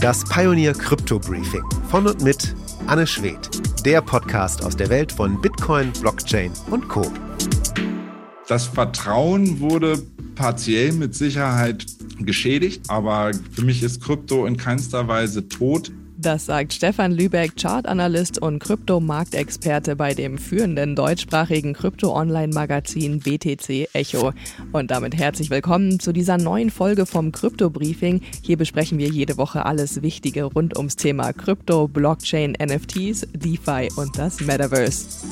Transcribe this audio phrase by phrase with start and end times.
[0.00, 2.54] Das Pioneer Crypto Briefing von und mit
[2.86, 3.48] Anne Schwedt,
[3.84, 7.10] der Podcast aus der Welt von Bitcoin, Blockchain und Co.
[8.46, 9.98] Das Vertrauen wurde
[10.34, 11.86] partiell mit Sicherheit
[12.18, 15.90] geschädigt, aber für mich ist Krypto in keinster Weise tot.
[16.18, 24.32] Das sagt Stefan Lübeck, Chartanalyst und Kryptomarktexperte bei dem führenden deutschsprachigen Krypto-Online-Magazin BTC Echo.
[24.72, 28.22] Und damit herzlich willkommen zu dieser neuen Folge vom Krypto-Briefing.
[28.42, 34.18] Hier besprechen wir jede Woche alles Wichtige rund ums Thema Krypto, Blockchain, NFTs, DeFi und
[34.18, 35.26] das Metaverse.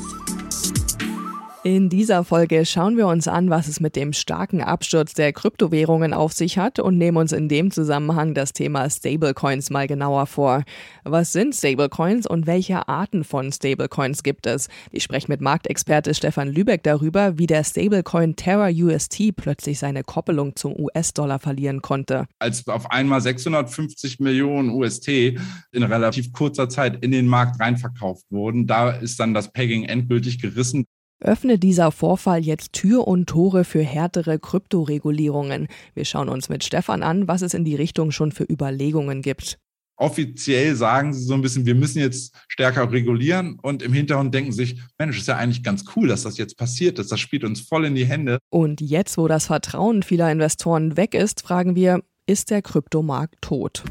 [1.67, 6.13] In dieser Folge schauen wir uns an, was es mit dem starken Absturz der Kryptowährungen
[6.13, 10.65] auf sich hat und nehmen uns in dem Zusammenhang das Thema Stablecoins mal genauer vor.
[11.05, 14.69] Was sind Stablecoins und welche Arten von Stablecoins gibt es?
[14.91, 20.57] Ich spreche mit Marktexperte Stefan Lübeck darüber, wie der Stablecoin Terra UST plötzlich seine Koppelung
[20.57, 22.27] zum US-Dollar verlieren konnte.
[22.41, 28.67] Als auf einmal 650 Millionen UST in relativ kurzer Zeit in den Markt reinverkauft wurden,
[28.67, 30.85] da ist dann das Pegging endgültig gerissen
[31.21, 35.69] öffnet dieser Vorfall jetzt Tür und Tore für härtere Kryptoregulierungen.
[35.95, 39.59] Wir schauen uns mit Stefan an, was es in die Richtung schon für Überlegungen gibt.
[39.97, 44.51] Offiziell sagen sie so ein bisschen, wir müssen jetzt stärker regulieren und im Hintergrund denken
[44.51, 47.13] sich, Mensch, ist ja eigentlich ganz cool, dass das jetzt passiert ist.
[47.13, 48.39] Das spielt uns voll in die Hände.
[48.51, 53.85] Und jetzt, wo das Vertrauen vieler Investoren weg ist, fragen wir, ist der Kryptomarkt tot?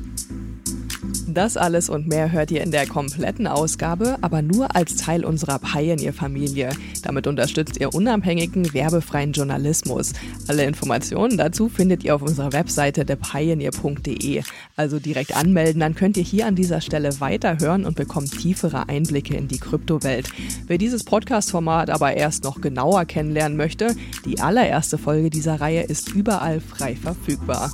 [1.27, 5.59] Das alles und mehr hört ihr in der kompletten Ausgabe, aber nur als Teil unserer
[5.59, 6.69] Pioneer-Familie.
[7.01, 10.13] Damit unterstützt ihr unabhängigen, werbefreien Journalismus.
[10.47, 14.43] Alle Informationen dazu findet ihr auf unserer Webseite thepioneer.de.
[14.75, 19.35] Also direkt anmelden, dann könnt ihr hier an dieser Stelle weiterhören und bekommt tiefere Einblicke
[19.35, 20.29] in die Kryptowelt.
[20.67, 26.13] Wer dieses Podcast-Format aber erst noch genauer kennenlernen möchte, die allererste Folge dieser Reihe ist
[26.13, 27.71] überall frei verfügbar.